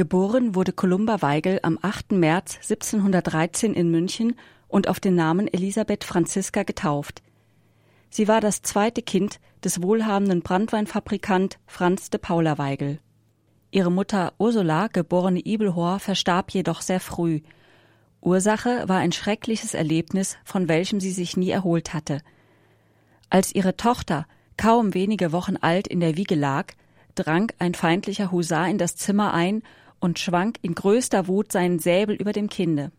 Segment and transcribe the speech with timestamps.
[0.00, 2.12] Geboren wurde Columba Weigel am 8.
[2.12, 4.34] März 1713 in München
[4.66, 7.20] und auf den Namen Elisabeth Franziska getauft.
[8.08, 12.98] Sie war das zweite Kind des wohlhabenden Brandweinfabrikant Franz de Paula Weigel.
[13.72, 17.42] Ihre Mutter Ursula, geborene Ibelhor, verstarb jedoch sehr früh.
[18.22, 22.22] Ursache war ein schreckliches Erlebnis, von welchem sie sich nie erholt hatte.
[23.28, 24.26] Als ihre Tochter
[24.56, 26.72] kaum wenige Wochen alt in der Wiege lag,
[27.16, 29.62] drang ein feindlicher Husar in das Zimmer ein
[30.00, 32.90] und schwang in größter Wut seinen Säbel über dem Kinde.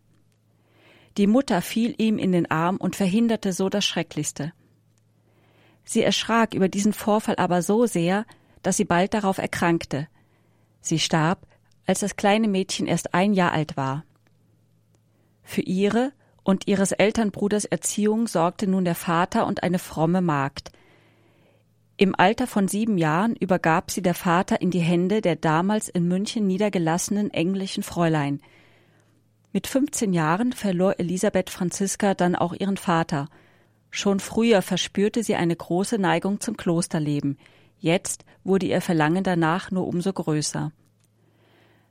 [1.16, 4.52] Die Mutter fiel ihm in den Arm und verhinderte so das Schrecklichste.
[5.84, 8.24] Sie erschrak über diesen Vorfall aber so sehr,
[8.62, 10.08] dass sie bald darauf erkrankte.
[10.80, 11.46] Sie starb,
[11.86, 14.04] als das kleine Mädchen erst ein Jahr alt war.
[15.42, 16.12] Für ihre
[16.44, 20.72] und ihres Elternbruders Erziehung sorgte nun der Vater und eine fromme Magd.
[22.02, 26.08] Im Alter von sieben Jahren übergab sie der Vater in die Hände der damals in
[26.08, 28.40] München niedergelassenen englischen Fräulein.
[29.52, 33.28] Mit 15 Jahren verlor Elisabeth Franziska dann auch ihren Vater–
[33.94, 37.36] Schon früher verspürte sie eine große Neigung zum Klosterleben,
[37.78, 40.72] jetzt wurde ihr Verlangen danach nur umso größer.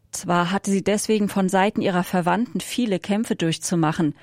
[0.10, 4.16] Zwar hatte sie deswegen von Seiten ihrer Verwandten viele Kämpfe durchzumachen,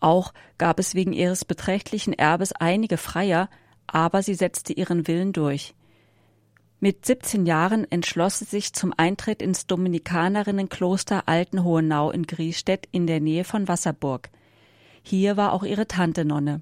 [0.00, 3.50] auch gab es wegen ihres beträchtlichen Erbes einige Freier,
[3.86, 5.74] aber sie setzte ihren Willen durch.
[6.78, 13.20] Mit 17 Jahren entschloss sie sich zum Eintritt ins Dominikanerinnenkloster Altenhohenau in Griesstedt in der
[13.20, 14.28] Nähe von Wasserburg.
[15.02, 16.60] Hier war auch ihre Tante Nonne.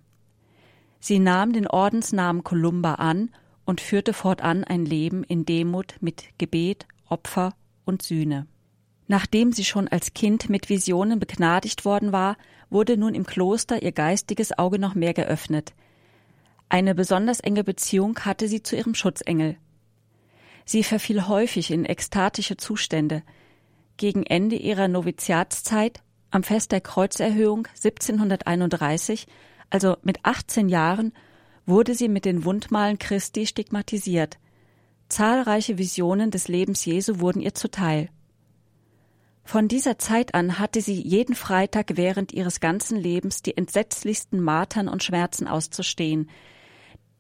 [1.00, 3.31] Sie nahm den Ordensnamen Columba an
[3.64, 8.47] und führte fortan ein Leben in Demut mit Gebet, Opfer und Sühne.
[9.06, 12.36] Nachdem sie schon als Kind mit Visionen begnadigt worden war,
[12.70, 15.75] wurde nun im Kloster ihr geistiges Auge noch mehr geöffnet.
[16.75, 19.56] Eine besonders enge Beziehung hatte sie zu ihrem Schutzengel.
[20.64, 23.22] Sie verfiel häufig in ekstatische Zustände.
[23.97, 29.28] Gegen Ende ihrer Noviziatszeit, am Fest der Kreuzerhöhung 1731,
[29.70, 31.12] also mit 18 Jahren,
[31.65, 34.38] wurde sie mit den Wundmalen Christi stigmatisiert.
[35.09, 38.09] Zahlreiche Visionen des Lebens Jesu wurden ihr zuteil.
[39.44, 44.88] Von dieser Zeit an hatte sie jeden Freitag während ihres ganzen Lebens die entsetzlichsten Martern
[44.88, 46.28] und Schmerzen auszustehen.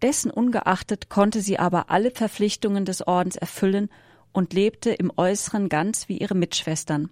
[0.04, 3.88] Dessen ungeachtet konnte sie aber alle Verpflichtungen des Ordens erfüllen
[4.32, 7.08] und lebte im Äußeren ganz wie ihre Mitschwestern.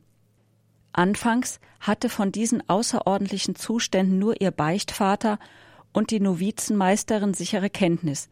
[0.93, 5.39] Anfangs hatte von diesen außerordentlichen Zuständen nur ihr Beichtvater
[5.95, 8.29] und die Novizenmeisterin sichere Kenntnis.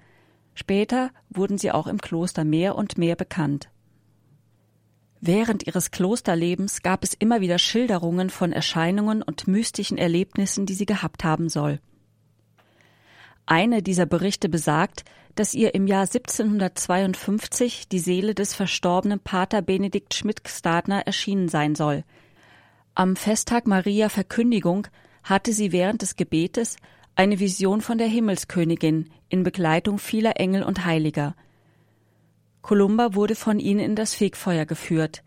[0.52, 3.70] Später wurden sie auch im Kloster mehr und mehr bekannt.
[5.22, 10.84] Während ihres Klosterlebens gab es immer wieder Schilderungen von Erscheinungen und mystischen Erlebnissen, die sie
[10.84, 11.80] gehabt haben soll.
[13.46, 20.14] Eine dieser Berichte besagt, dass ihr im Jahr 1752 die Seele des verstorbenen Pater Benedikt
[20.14, 22.04] Schmidt-Stadner erschienen sein soll–
[22.94, 24.86] am Festtag Maria Verkündigung
[25.22, 26.76] hatte sie während des Gebetes
[27.14, 31.36] eine Vision von der Himmelskönigin in Begleitung vieler Engel und Heiliger.
[32.62, 35.22] Kolumba wurde von ihnen in das Fegfeuer geführt.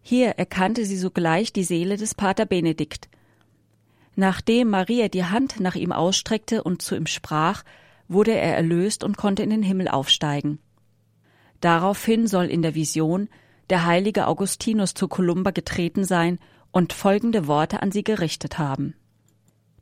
[0.00, 3.08] Hier erkannte sie sogleich die Seele des Pater Benedikt.
[4.16, 7.64] Nachdem Maria die Hand nach ihm ausstreckte und zu ihm sprach,
[8.08, 10.58] wurde er erlöst und konnte in den Himmel aufsteigen.
[11.60, 13.28] Daraufhin soll in der Vision
[13.70, 16.38] der heilige Augustinus zu Kolumba getreten sein
[16.70, 18.94] und folgende Worte an sie gerichtet haben.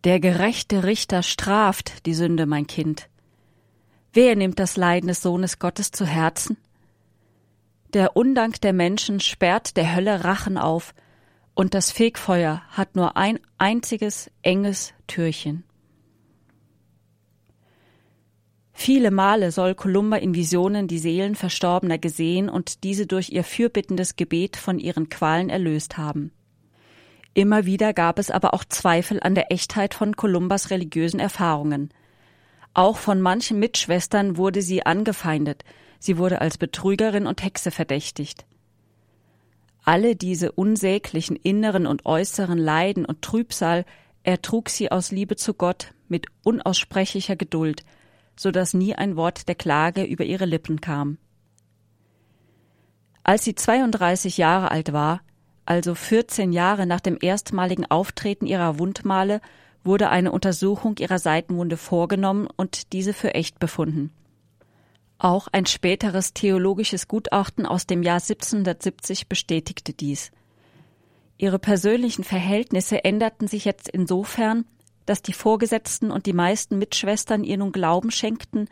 [0.04, 3.09] Der gerechte Richter straft die Sünde, mein Kind.
[4.12, 6.56] Wer nimmt das Leiden des Sohnes Gottes zu Herzen?
[7.93, 10.94] Der Undank der Menschen sperrt der Hölle Rachen auf,
[11.55, 15.65] und das Fegfeuer hat nur ein einziges enges Türchen.
[18.73, 24.17] Viele Male soll Kolumba in Visionen die Seelen Verstorbener gesehen und diese durch ihr fürbittendes
[24.17, 26.33] Gebet von ihren Qualen erlöst haben.
[27.35, 31.91] Immer wieder gab es aber auch Zweifel an der Echtheit von Kolumbas religiösen Erfahrungen.
[32.75, 35.65] Auch von manchen Mitschwestern wurde sie angefeindet,
[35.99, 38.47] sie wurde als Betrügerin und Hexe verdächtigt.
[39.84, 43.84] Alle diese unsäglichen inneren und äußeren Leiden und Trübsal
[44.23, 47.84] ertrug sie aus Liebe zu Gott mit unaussprechlicher Geduld,
[48.37, 51.19] so dass nie ein Wort der Klage über ihre Lippen kam.
[53.25, 55.20] Als sie 32 Jahre alt war,
[55.64, 59.40] also 14 Jahre nach dem erstmaligen Auftreten ihrer Wundmale,
[59.85, 64.11] wurde eine Untersuchung ihrer Seitenwunde vorgenommen und diese für echt befunden.
[65.23, 70.33] Auch ein späteres theologisches Gutachten aus dem Jahr 1770 bestätigte dies.
[71.39, 74.65] Ihre persönlichen Verhältnisse änderten sich jetzt insofern,
[75.07, 78.69] dass die Vorgesetzten und die meisten Mitschwestern ihr nun Glauben schenkten,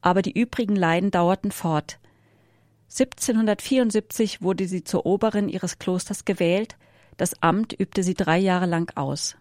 [0.00, 2.00] aber die übrigen Leiden dauerten fort.
[2.86, 6.76] 1774 wurde sie zur Oberin ihres Klosters gewählt,
[7.18, 9.36] das Amt übte sie drei Jahre lang aus.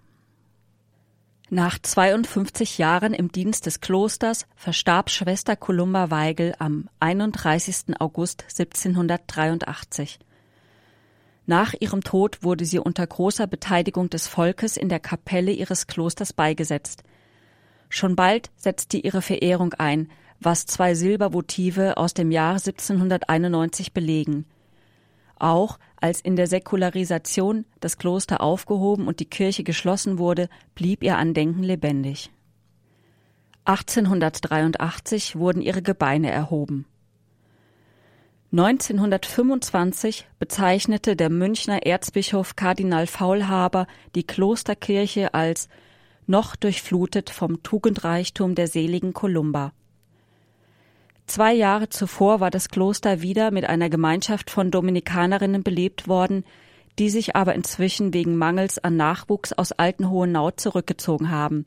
[1.50, 7.98] Nach 52 Jahren im Dienst des Klosters verstarb Schwester Columba Weigel am 31.
[8.00, 10.20] August 1783.
[11.46, 16.34] Nach ihrem Tod wurde sie unter großer Beteiligung des Volkes in der Kapelle ihres Klosters
[16.34, 17.04] beigesetzt.
[17.88, 20.10] Schon bald setzte ihre Verehrung ein,
[20.42, 24.46] was zwei Silbervotive aus dem Jahr 1791 belegen.
[25.40, 31.18] Auch als in der Säkularisation das Kloster aufgehoben und die Kirche geschlossen wurde, blieb ihr
[31.18, 32.32] Andenken lebendig.
[33.66, 36.86] 1883 wurden ihre Gebeine erhoben.
[38.54, 45.68] 1925 bezeichnete der Münchner Erzbischof Kardinal Faulhaber die Klosterkirche als
[46.28, 49.74] noch durchflutet vom Tugendreichtum der seligen Kolumba.
[51.28, 56.46] Zwei Jahre zuvor war das Kloster wieder mit einer Gemeinschaft von Dominikanerinnen belebt worden,
[56.98, 61.66] die sich aber inzwischen wegen Mangels an Nachwuchs aus Altenhohenau zurückgezogen haben.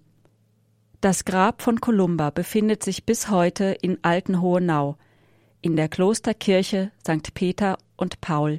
[1.02, 4.96] Das Grab von Kolumba befindet sich bis heute in Altenhohenau,
[5.60, 7.34] in der Klosterkirche St.
[7.34, 8.58] Peter und Paul.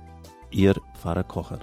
[0.51, 1.59] Ihr Pfarrer Kocher.